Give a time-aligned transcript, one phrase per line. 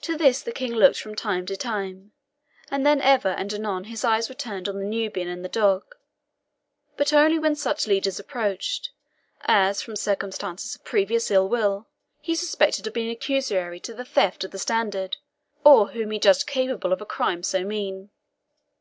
[0.00, 2.10] To this the King looked from time to time;
[2.68, 5.84] and then ever and anon his eyes were turned on the Nubian and the dog,
[6.96, 8.90] but only when such leaders approached,
[9.42, 11.86] as, from circumstances of previous ill will,
[12.20, 15.16] he suspected of being accessory to the theft of the standard,
[15.62, 18.10] or whom he judged capable of a crime so mean.